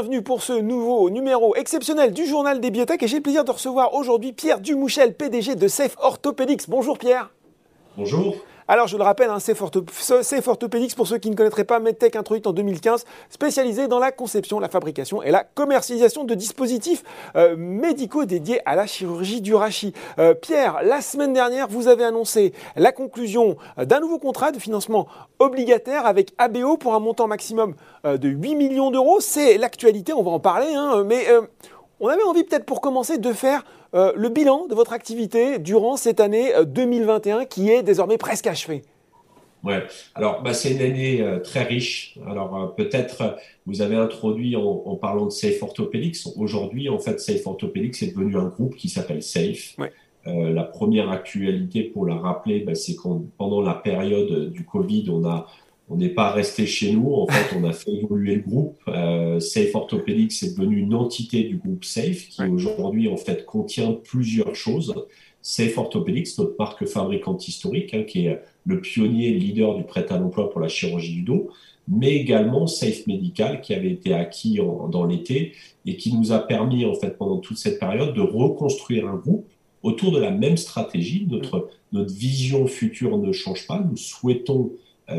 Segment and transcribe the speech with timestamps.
[0.00, 3.50] bienvenue pour ce nouveau numéro exceptionnel du journal des biotech et j'ai le plaisir de
[3.50, 6.70] recevoir aujourd'hui Pierre Dumouchel, PDG de Safe Orthopedics.
[6.70, 7.28] Bonjour Pierre.
[7.98, 8.36] Bonjour.
[8.72, 9.60] Alors, je le rappelle, hein, Safe,
[10.46, 14.60] Orthopedics, pour ceux qui ne connaîtraient pas, MedTech introduite en 2015, spécialisée dans la conception,
[14.60, 17.02] la fabrication et la commercialisation de dispositifs
[17.34, 19.92] euh, médicaux dédiés à la chirurgie du rachis.
[20.20, 25.08] Euh, Pierre, la semaine dernière, vous avez annoncé la conclusion d'un nouveau contrat de financement
[25.40, 27.74] obligataire avec ABO pour un montant maximum
[28.04, 29.18] euh, de 8 millions d'euros.
[29.18, 31.26] C'est l'actualité, on va en parler, hein, mais
[32.00, 35.96] on avait envie peut-être pour commencer de faire euh, le bilan de votre activité durant
[35.96, 38.82] cette année 2021 euh, qui est désormais presque achevée.
[39.62, 39.82] Ouais,
[40.14, 42.18] alors bah, c'est une année euh, très riche.
[42.26, 46.16] Alors peut-être vous avez introduit en, parlant de Safe Orthopedics.
[46.36, 49.76] Aujourd'hui, en fait, Safe Orthopedics est devenu un groupe qui s'appelle Safe.
[50.24, 55.28] la première actualité, pour la rappeler, bah, c'est quand pendant la période du Covid, on
[55.28, 55.46] a
[55.90, 57.12] on n'est pas resté chez nous.
[57.14, 58.80] En fait, on a fait évoluer le groupe.
[58.86, 63.92] Euh, Safe Orthopedics est devenu une entité du groupe Safe qui aujourd'hui en fait contient
[63.92, 64.94] plusieurs choses.
[65.42, 70.18] Safe Orthopedics, notre marque fabricante historique, hein, qui est le pionnier, leader du prêt à
[70.18, 71.50] l'emploi pour la chirurgie du dos,
[71.88, 75.54] mais également Safe Medical, qui avait été acquis dans l'été
[75.86, 79.48] et qui nous a permis en fait pendant toute cette période de reconstruire un groupe
[79.82, 81.26] autour de la même stratégie.
[81.28, 83.80] Notre, notre vision future ne change pas.
[83.80, 84.70] Nous souhaitons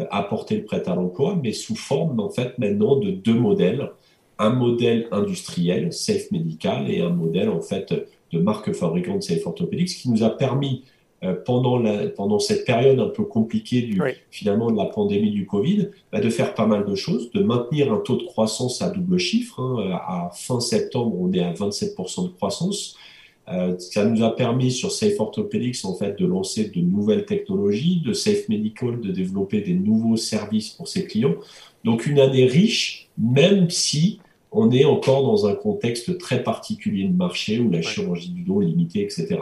[0.09, 3.92] apporter le prêt à l'emploi, mais sous forme en fait maintenant de deux modèles.
[4.39, 7.94] Un modèle industriel, Safe Medical, et un modèle en fait
[8.31, 10.83] de marque fabricante Safe Orthopedics, qui nous a permis
[11.23, 15.45] euh, pendant, la, pendant cette période un peu compliquée du, finalement de la pandémie du
[15.45, 18.89] Covid, bah, de faire pas mal de choses, de maintenir un taux de croissance à
[18.89, 19.59] double chiffre.
[19.59, 20.00] Hein.
[20.08, 22.98] À fin septembre, on est à 27% de croissance.
[23.47, 28.02] Euh, ça nous a permis sur Safe Orthopedics en fait de lancer de nouvelles technologies,
[28.05, 31.35] de Safe Medical de développer des nouveaux services pour ses clients.
[31.83, 34.19] Donc une année riche, même si
[34.52, 38.61] on est encore dans un contexte très particulier de marché où la chirurgie du dos
[38.61, 39.39] est limitée, etc.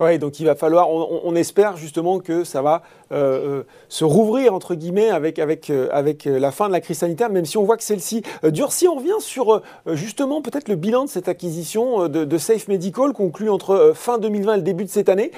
[0.00, 4.54] Oui, donc il va falloir, on, espère justement que ça va euh, euh, se rouvrir,
[4.54, 7.76] entre guillemets, avec, euh, avec la fin de la crise sanitaire, même si on voit
[7.76, 8.72] que celle-ci dure.
[8.72, 13.50] Si on revient sur justement peut-être le bilan de cette acquisition de, Safe Medical conclue
[13.50, 15.32] entre fin 2020 et le début de cette année,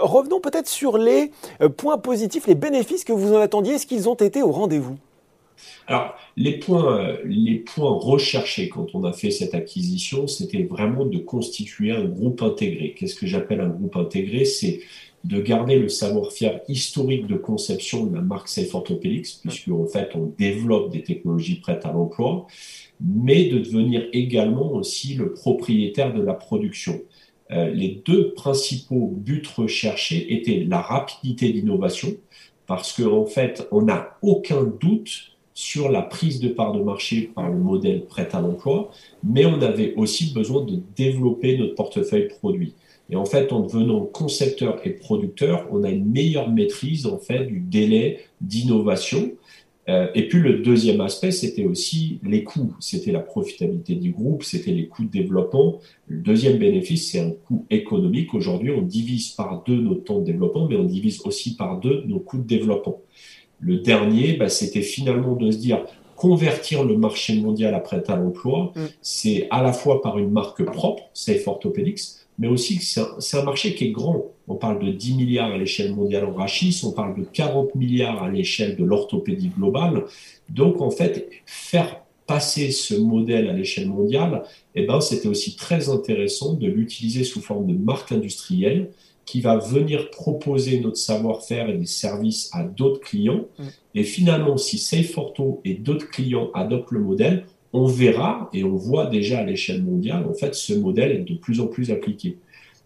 [0.00, 1.30] revenons peut-être sur les
[1.76, 3.74] points positifs, les bénéfices que vous en attendiez.
[3.74, 4.96] Est-ce qu'ils ont été au rendez-vous?
[5.86, 11.18] Alors, les points, les points recherchés quand on a fait cette acquisition, c'était vraiment de
[11.18, 12.94] constituer un groupe intégré.
[12.96, 14.44] Qu'est-ce que j'appelle un groupe intégré?
[14.44, 14.80] C'est
[15.24, 20.10] de garder le savoir-faire historique de conception de la marque Safe Orthopedics, puisque en fait
[20.14, 22.46] on développe des technologies prêtes à l'emploi,
[23.00, 27.00] mais de devenir également aussi le propriétaire de la production.
[27.52, 32.16] Euh, les deux principaux buts recherchés étaient la rapidité d'innovation,
[32.66, 37.30] parce qu'en en fait on n'a aucun doute sur la prise de part de marché
[37.34, 38.90] par le modèle prêt à l'emploi,
[39.22, 42.74] mais on avait aussi besoin de développer notre portefeuille produit.
[43.10, 47.44] Et en fait, en devenant concepteur et producteur, on a une meilleure maîtrise en fait
[47.44, 49.32] du délai d'innovation.
[49.88, 52.74] Euh, et puis le deuxième aspect, c'était aussi les coûts.
[52.80, 55.80] C'était la profitabilité du groupe, c'était les coûts de développement.
[56.06, 58.32] Le deuxième bénéfice, c'est un coût économique.
[58.32, 62.04] Aujourd'hui, on divise par deux nos temps de développement, mais on divise aussi par deux
[62.06, 63.00] nos coûts de développement.
[63.62, 65.84] Le dernier, bah, c'était finalement de se dire
[66.16, 68.80] convertir le marché mondial après à l'emploi, mm.
[69.00, 72.00] c'est à la fois par une marque propre, Safe Orthopedics,
[72.38, 74.26] mais aussi c'est un, marché qui est grand.
[74.48, 78.22] On parle de 10 milliards à l'échelle mondiale en rachis, on parle de 40 milliards
[78.22, 80.04] à l'échelle de l'orthopédie globale.
[80.48, 84.44] Donc en fait, faire passer ce modèle à l'échelle mondiale,
[84.74, 88.90] eh ben, c'était aussi très intéressant de l'utiliser sous forme de marque industrielle
[89.32, 93.46] qui va venir proposer notre savoir-faire et des services à d'autres clients.
[93.58, 93.64] Mm.
[93.94, 99.06] Et finalement, si SafeOrtho et d'autres clients adoptent le modèle, on verra et on voit
[99.06, 102.36] déjà à l'échelle mondiale, en fait, ce modèle est de plus en plus appliqué.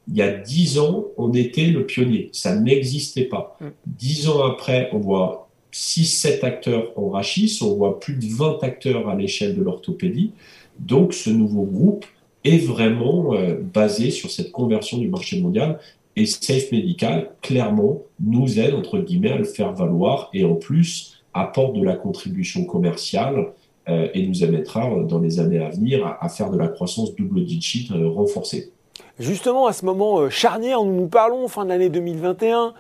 [0.07, 2.29] Il y a dix ans, on était le pionnier.
[2.31, 3.59] Ça n'existait pas.
[3.61, 3.67] Mm.
[3.85, 9.09] Dix ans après, on voit 6-7 acteurs en rachis, on voit plus de 20 acteurs
[9.09, 10.31] à l'échelle de l'orthopédie.
[10.79, 12.07] Donc, ce nouveau groupe
[12.45, 15.81] est vraiment euh, basé sur cette conversion du marché mondial
[16.17, 21.23] et Safe Medical, clairement, nous aide, entre guillemets, à le faire valoir et en plus
[21.35, 23.53] apporte de la contribution commerciale
[23.89, 27.15] euh, et nous aidera euh, dans les années à venir à, faire de la croissance
[27.15, 28.73] double digit euh, renforcée.
[29.19, 32.73] Justement, à ce moment charnière, nous nous parlons fin de l'année 2021,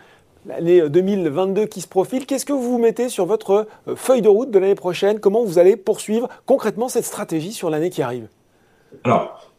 [0.47, 2.25] l'année 2022 qui se profile.
[2.25, 5.19] Qu'est-ce que vous mettez sur votre feuille de route de l'année prochaine?
[5.21, 8.29] Comment vous allez poursuivre concrètement cette stratégie sur l'année qui arrive?
[9.05, 9.53] Alors,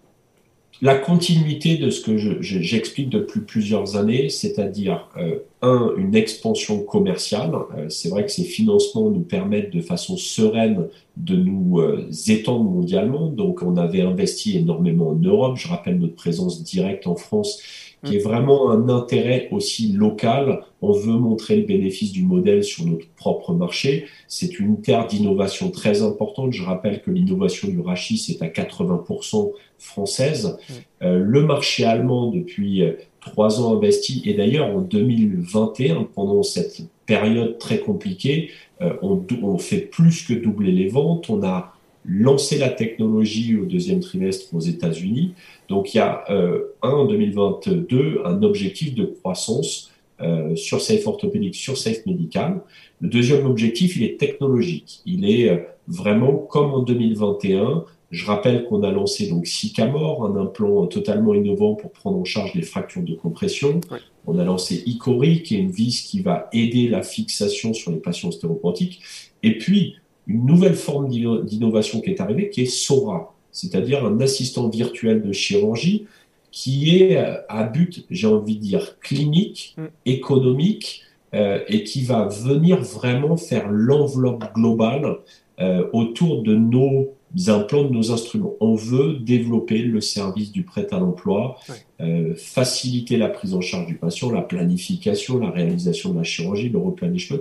[0.81, 7.51] la continuité de ce que j'explique depuis plusieurs années, c'est-à-dire euh, un, une expansion commerciale.
[7.75, 12.63] Euh, c'est vrai que ces financements nous permettent de façon sereine de nous euh, étendre
[12.63, 13.27] mondialement.
[13.27, 15.57] Donc, on avait investi énormément en Europe.
[15.57, 17.59] Je rappelle notre présence directe en France,
[18.03, 20.61] qui est vraiment un intérêt aussi local.
[20.81, 24.05] On veut montrer le bénéfice du modèle sur notre propre marché.
[24.27, 26.53] C'est une terre d'innovation très importante.
[26.53, 30.57] Je rappelle que l'innovation du rachis est à 80% française.
[31.01, 32.83] Euh, le marché allemand, depuis
[33.27, 34.21] trois ans investis.
[34.25, 38.51] Et d'ailleurs, en 2021, pendant cette période très compliquée,
[38.81, 41.29] euh, on, fait plus que doubler les ventes.
[41.29, 41.73] On a
[42.07, 45.33] lancé la technologie au deuxième trimestre aux États-Unis.
[45.69, 51.05] Donc, il y a euh, un en 2022, un objectif de croissance euh, sur Safe
[51.05, 52.61] Orthopédique, sur Safe Médical.
[53.01, 55.01] Le deuxième objectif, il est technologique.
[55.05, 60.87] Il est vraiment comme en 2021, je rappelle qu'on a lancé donc Sycamore, un implant
[60.87, 63.81] totalement innovant pour prendre en charge les fractures de compression.
[64.25, 67.97] On a lancé Icori, qui est une vis qui va aider la fixation sur les
[67.97, 69.01] patients stéroporotiques.
[69.43, 69.95] Et puis,
[70.27, 75.31] une nouvelle forme d'innovation qui est arrivée, qui est Sora, c'est-à-dire un assistant virtuel de
[75.31, 76.05] chirurgie
[76.51, 79.85] qui est euh, à but, j'ai envie de dire, clinique, mm.
[80.05, 81.03] économique,
[81.33, 85.17] euh, et qui va venir vraiment faire l'enveloppe globale
[85.59, 87.13] euh, autour de nos
[87.47, 88.53] implants, de nos instruments.
[88.61, 91.57] On veut développer le service du prêt à l'emploi,
[91.99, 96.69] euh, faciliter la prise en charge du patient, la planification, la réalisation de la chirurgie,
[96.69, 97.39] le replanishment.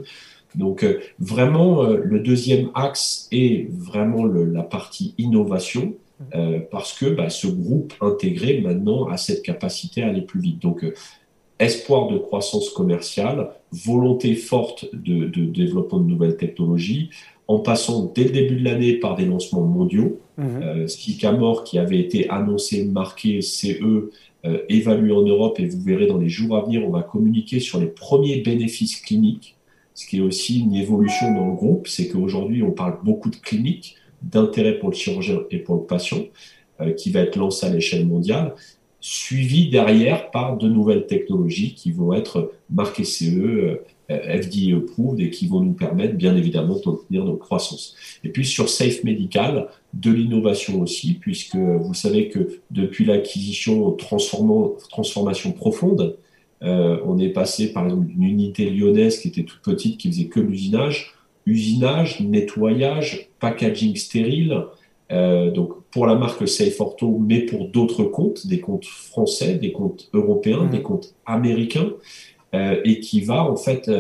[0.54, 5.94] Donc euh, vraiment, le deuxième axe est vraiment la partie innovation.
[6.70, 10.62] parce que bah, ce groupe intégré maintenant a cette capacité à aller plus vite.
[10.62, 10.84] Donc,
[11.58, 17.10] espoir de croissance commerciale, volonté forte de, de développement de nouvelles technologies,
[17.48, 20.20] en passant dès le début de l'année par des lancements mondiaux.
[20.38, 20.44] Mmh.
[20.62, 20.86] Euh,
[21.64, 24.10] qui avait été annoncé, marqué CE,
[24.44, 27.58] euh, évalué en Europe, et vous verrez dans les jours à venir, on va communiquer
[27.58, 29.55] sur les premiers bénéfices cliniques,
[29.96, 33.36] ce qui est aussi une évolution dans le groupe, c'est qu'aujourd'hui, on parle beaucoup de
[33.36, 36.22] cliniques, d'intérêt pour le chirurgien et pour le patient,
[36.80, 38.54] euh, qui va être lancé à l'échelle mondiale,
[39.00, 43.76] suivi derrière par de nouvelles technologies qui vont être marquées CE, euh,
[44.10, 47.96] FDA approved et qui vont nous permettre bien évidemment de tenir notre croissance.
[48.22, 55.52] Et puis sur Safe Medical, de l'innovation aussi, puisque vous savez que depuis l'acquisition transformation
[55.52, 56.18] profonde,
[56.62, 60.26] euh, on est passé par exemple d'une unité lyonnaise qui était toute petite, qui faisait
[60.26, 61.14] que l'usinage,
[61.44, 64.64] usinage, nettoyage, packaging stérile,
[65.12, 69.72] euh, donc pour la marque Safe Ortho, mais pour d'autres comptes, des comptes français, des
[69.72, 70.70] comptes européens, mmh.
[70.70, 71.92] des comptes américains.
[72.54, 73.90] Euh, et qui va en fait,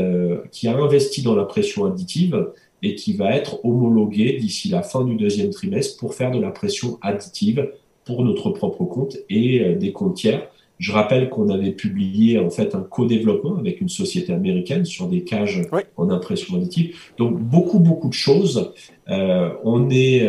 [0.52, 5.04] qui a investi dans la pression additive et qui va être homologué d'ici la fin
[5.04, 7.68] du deuxième trimestre pour faire de la pression additive
[8.04, 10.48] pour notre propre compte et des comptes tiers.
[10.78, 15.24] Je rappelle qu'on avait publié en fait un co-développement avec une société américaine sur des
[15.24, 15.62] cages
[15.96, 16.96] en impression additive.
[17.18, 18.72] Donc beaucoup beaucoup de choses.
[19.08, 20.28] on est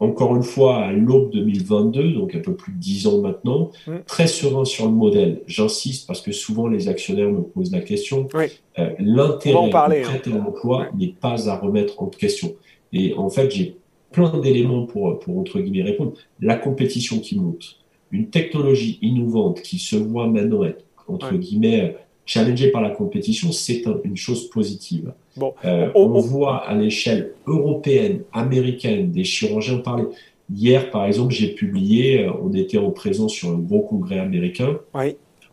[0.00, 3.96] encore une fois à l'aube 2022, donc un peu plus de 10 ans maintenant, mm.
[4.06, 5.42] très serein sur le modèle.
[5.46, 8.26] J'insiste parce que souvent les actionnaires me posent la question.
[8.34, 12.54] Euh, l'intérêt du prêt à l'emploi n'est pas à remettre en question.
[12.92, 13.76] Et en fait, j'ai
[14.10, 16.14] plein d'éléments pour, pour, entre guillemets, répondre.
[16.40, 17.76] La compétition qui monte,
[18.10, 23.82] une technologie innovante qui se voit maintenant être, entre guillemets, challengée par la compétition, c'est
[24.04, 25.12] une chose positive.
[25.36, 30.04] Bon, euh, on, voit à l'échelle européenne, américaine, des chirurgiens parler.
[30.52, 34.78] Hier, par exemple, j'ai publié, euh, on était en présence sur un gros congrès américain.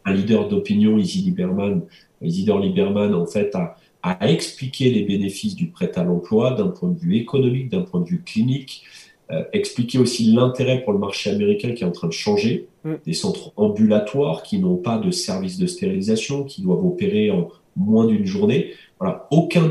[0.05, 1.81] Un leader d'opinion, Izzy Lieberman,
[2.21, 6.89] Isidore Lieberman, en fait, a, a expliqué les bénéfices du prêt à l'emploi d'un point
[6.89, 8.83] de vue économique, d'un point de vue clinique,
[9.29, 12.93] euh, expliquer aussi l'intérêt pour le marché américain qui est en train de changer, mm.
[13.05, 18.05] des centres ambulatoires qui n'ont pas de service de stérilisation, qui doivent opérer en moins
[18.05, 18.71] d'une journée.
[18.99, 19.69] Voilà, aucun,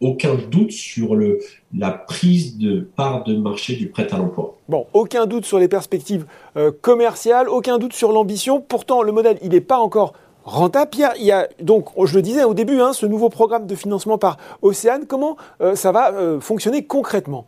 [0.00, 1.40] aucun doute sur le,
[1.76, 4.56] la prise de part de marché du prêt à l'emploi.
[4.68, 6.24] Bon, aucun doute sur les perspectives
[6.56, 8.60] euh, commerciales, aucun doute sur l'ambition.
[8.60, 10.12] Pourtant, le modèle, il n'est pas encore
[10.44, 10.90] rentable.
[10.90, 13.74] Pierre, il y a donc, je le disais au début, hein, ce nouveau programme de
[13.74, 15.06] financement par Océane.
[15.08, 17.46] Comment euh, ça va fonctionner concrètement?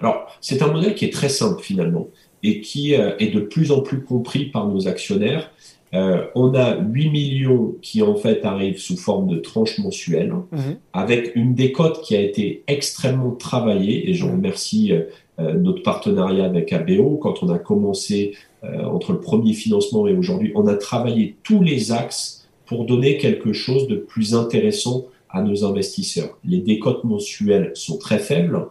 [0.00, 2.08] Alors, c'est un modèle qui est très simple finalement
[2.42, 5.50] et qui euh, est de plus en plus compris par nos actionnaires.
[5.94, 10.76] Euh, on a 8 millions qui en fait arrivent sous forme de tranches mensuelles, mhm.
[10.92, 16.72] avec une décote qui a été extrêmement travaillée, et je remercie euh, notre partenariat avec
[16.72, 17.16] ABO.
[17.16, 21.92] Quand on a commencé entre le premier financement et aujourd'hui, on a travaillé tous les
[21.92, 26.36] axes pour donner quelque chose de plus intéressant à nos investisseurs.
[26.44, 28.66] Les décotes mensuelles sont très faibles,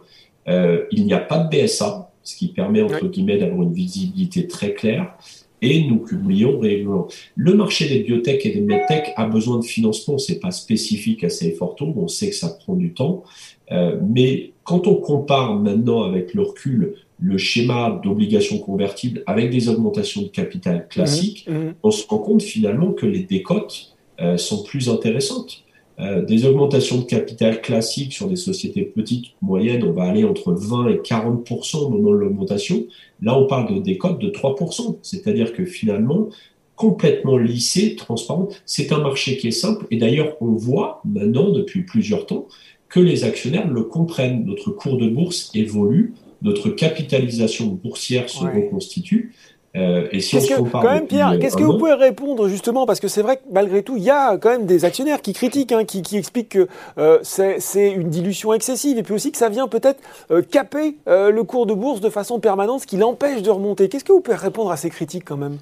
[0.48, 4.46] euh, il n'y a pas de BSA, ce qui permet entre guillemets d'avoir une visibilité
[4.46, 5.14] très claire.
[5.60, 7.08] et nous publions régulièrement.
[7.34, 10.16] Le marché des biotech et des medtech a besoin de financement.
[10.16, 11.56] C'est pas spécifique à ces.
[11.60, 13.24] On sait que ça prend du temps.
[13.72, 19.68] Euh, mais quand on compare maintenant avec le recul le schéma d'obligation convertible avec des
[19.68, 21.74] augmentations de capital classiques, mmh, mmh.
[21.82, 25.64] on se rend compte finalement que les décotes euh, sont plus intéressantes.
[26.00, 30.52] Euh, des augmentations de capital classiques sur des sociétés petites, moyennes, on va aller entre
[30.52, 32.86] 20 et 40 au moment de l'augmentation.
[33.20, 36.28] Là, on parle de décotes de 3% c'est-à-dire que finalement,
[36.76, 39.86] complètement lissé, transparent, c'est un marché qui est simple.
[39.90, 42.46] Et d'ailleurs, on voit maintenant, depuis plusieurs temps,
[42.88, 44.44] que les actionnaires le comprennent.
[44.44, 49.34] Notre cours de bourse évolue, notre capitalisation boursière se reconstitue.
[49.78, 53.00] Euh, et si on que, quand même, Pierre, qu'est-ce que vous pouvez répondre justement Parce
[53.00, 55.72] que c'est vrai que malgré tout, il y a quand même des actionnaires qui critiquent,
[55.72, 56.68] hein, qui, expliquent que
[56.98, 61.42] euh, c'est une dilution excessive et puis aussi que ça vient peut-être euh, caper le
[61.42, 63.88] cours de bourse de façon permanente, ce qui l'empêche de remonter.
[63.88, 65.58] Qu'est-ce que vous pouvez répondre à ces critiques quand même?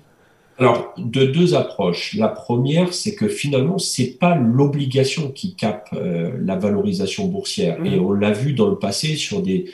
[0.58, 2.14] Alors, de deux approches.
[2.14, 7.78] La première, c'est que finalement, c'est pas l'obligation qui capte la valorisation boursière.
[7.80, 7.86] Mmh.
[7.86, 9.66] Et on l'a vu dans le passé sur des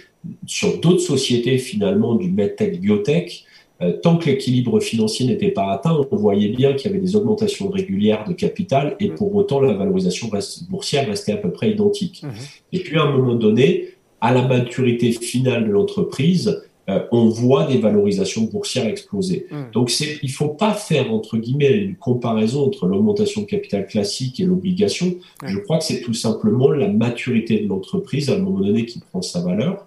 [0.47, 3.51] sur d'autres sociétés finalement du medtech biotech euh,
[4.03, 7.69] tant que l'équilibre financier n'était pas atteint, on voyait bien qu'il y avait des augmentations
[7.69, 10.31] régulières de capital et pour autant la valorisation
[10.69, 12.23] boursière restait à peu près identique.
[12.23, 12.29] Mmh.
[12.73, 13.89] Et puis à un moment donné,
[14.21, 19.47] à la maturité finale de l'entreprise, euh, on voit des valorisations boursières exploser.
[19.51, 19.57] Mmh.
[19.73, 24.45] Donc il faut pas faire entre guillemets une comparaison entre l'augmentation de capital classique et
[24.45, 25.15] l'obligation.
[25.45, 29.01] Je crois que c'est tout simplement la maturité de l'entreprise à un moment donné qui
[29.01, 29.87] prend sa valeur.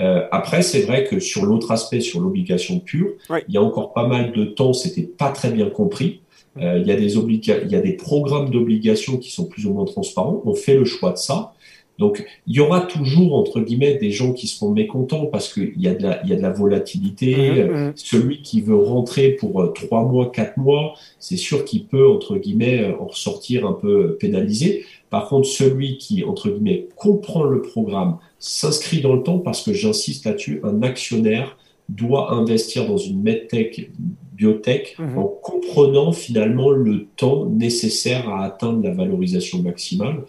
[0.00, 3.12] Euh, après, c'est vrai que sur l'autre aspect, sur l'obligation pure,
[3.48, 6.20] il y a encore pas mal de temps, c'était pas très bien compris.
[6.58, 9.74] Euh, il, y a des il y a des programmes d'obligations qui sont plus ou
[9.74, 10.42] moins transparents.
[10.44, 11.52] On fait le choix de ça.
[11.98, 15.88] Donc, il y aura toujours, entre guillemets, des gens qui seront mécontents parce qu'il y,
[15.88, 17.64] a de la, il y a de la volatilité.
[17.64, 17.92] Mmh, mmh.
[17.96, 22.36] Celui qui veut rentrer pour euh, trois mois, quatre mois, c'est sûr qu'il peut, entre
[22.36, 24.84] guillemets, euh, en ressortir un peu pénalisé.
[25.10, 29.72] Par contre, celui qui, entre guillemets, comprend le programme, s'inscrit dans le temps, parce que
[29.72, 31.56] j'insiste là-dessus, un actionnaire
[31.88, 33.90] doit investir dans une medtech,
[34.32, 35.18] biotech, mhm.
[35.18, 40.24] en comprenant finalement le temps nécessaire à atteindre la valorisation maximale.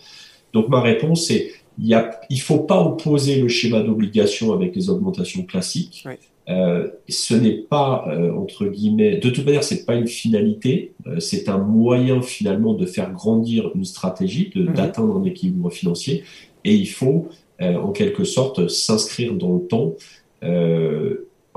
[0.54, 5.44] Donc ma réponse est, il ne faut pas opposer le schéma d'obligation avec les augmentations
[5.44, 6.06] classiques.
[6.50, 11.20] Euh, ce n'est pas, euh, entre guillemets, de toute manière, c'est pas une finalité, euh,
[11.20, 14.74] c'est un moyen finalement de faire grandir une stratégie, mhm.
[14.74, 16.24] d'atteindre un équilibre financier,
[16.64, 17.28] et il faut
[17.60, 19.96] en quelque sorte s'inscrire dans le temps.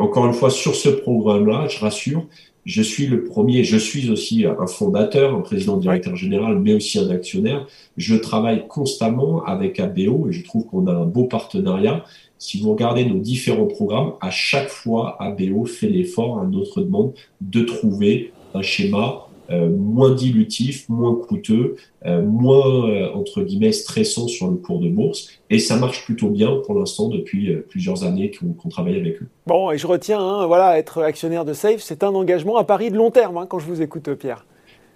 [0.00, 2.26] Encore une fois, sur ce programme-là, je rassure,
[2.66, 6.98] je suis le premier, je suis aussi un fondateur, un président directeur général, mais aussi
[6.98, 7.66] un actionnaire.
[7.96, 12.04] Je travaille constamment avec ABO et je trouve qu'on a un beau partenariat
[12.40, 17.12] si vous regardez nos différents programmes, à chaque fois, ABO fait l'effort à notre demande
[17.42, 21.76] de trouver un schéma moins dilutif, moins coûteux,
[22.06, 25.28] euh, moins, euh, entre guillemets, stressant sur le cours de bourse.
[25.50, 29.28] Et ça marche plutôt bien pour l'instant depuis plusieurs années qu'on travaille avec eux.
[29.46, 32.90] Bon, et je retiens, hein, voilà, être actionnaire de Safe, c'est un engagement à Paris
[32.90, 34.44] de long terme, hein, quand je vous écoute, Pierre.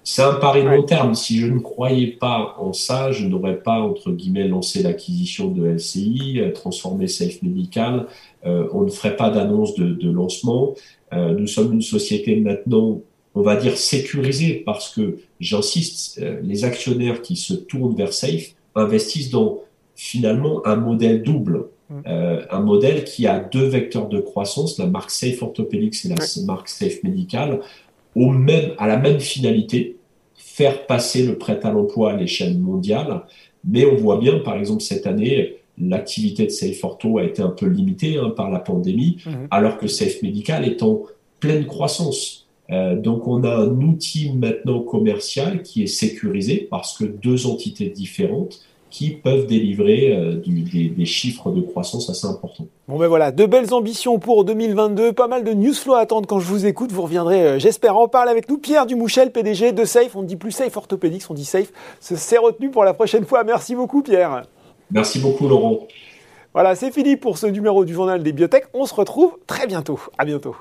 [0.07, 1.15] C'est un pari de long terme.
[1.15, 5.67] Si je ne croyais pas en ça, je n'aurais pas, entre guillemets, lancé l'acquisition de
[5.67, 8.07] LCI, euh, transformé Safe Medical.
[8.45, 10.75] Euh, on ne ferait pas d'annonce de, de, lancement.
[11.15, 13.01] Euh, nous sommes une société maintenant,
[13.35, 18.55] on va dire, sécurisée parce que, j'insiste, euh, les actionnaires qui se tournent vers Safe
[18.75, 19.61] investissent dans
[19.97, 21.67] finalement un modèle double.
[21.91, 21.95] Mm.
[22.07, 26.17] Euh, un modèle qui a deux vecteurs de croissance, la marque Safe Orthopedics et la
[26.47, 27.61] marque Safe Medical,
[28.15, 29.97] au même, à la même finalité,
[30.35, 33.23] faire passer le prêt à l'emploi à l'échelle mondiale.
[33.65, 37.49] Mais on voit bien, par exemple, cette année, l'activité de Safe Ortho a été un
[37.49, 39.49] peu limitée hein, par la pandémie, mhm.
[39.51, 41.03] alors que Safe Medical est en
[41.41, 42.44] pleine croissance.
[42.71, 47.91] Euh, donc on a un outil maintenant commercial qui est sécurisé parce que deux entités
[47.91, 48.61] différentes
[48.95, 52.67] qui peuvent délivrer euh, des, chiffres de croissance assez importants.
[52.87, 56.29] Bon ben voilà, de belles ambitions pour 2022, pas mal de news flow à attendre
[56.29, 56.93] quand je vous écoute.
[56.93, 58.57] Vous reviendrez, euh, j'espère, en parler avec nous.
[58.57, 60.15] Pierre Dumouchel, PDG de Safe.
[60.15, 61.73] On ne dit plus Safe Orthopédics, on dit Safe.
[61.99, 63.43] C'est retenu pour la prochaine fois.
[63.43, 64.43] Merci beaucoup, Pierre.
[64.93, 65.89] Merci beaucoup, Laurent.
[66.53, 68.67] Voilà, c'est fini pour ce numéro du journal des biotech.
[68.75, 69.99] On se retrouve très bientôt.
[70.19, 70.55] À bientôt.